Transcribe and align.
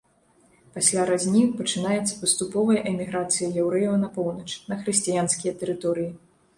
Пасля 0.77 1.03
разні 1.09 1.43
пачынаецца 1.59 2.17
паступовая 2.23 2.79
эміграцыя 2.95 3.53
яўрэяў 3.67 3.95
на 4.09 4.13
поўнач, 4.17 4.49
на 4.73 4.83
хрысціянскія 4.85 5.59
тэрыторыі. 5.65 6.13